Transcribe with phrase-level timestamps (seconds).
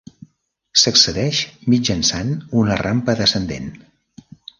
[0.83, 1.41] S'accedeix
[1.73, 2.31] mitjançant
[2.63, 3.69] una rampa descendent.